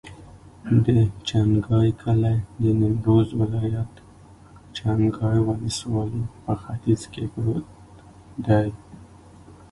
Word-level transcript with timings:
د 0.85 0.87
چنګای 1.27 1.89
کلی 2.01 2.37
د 2.61 2.63
نیمروز 2.79 3.27
ولایت، 3.39 3.93
چنګای 4.77 5.39
ولسوالي 5.47 6.23
په 6.43 6.53
ختیځ 6.61 7.01
کې 7.13 7.23
پروت 7.31 7.65
دی. 8.47 8.67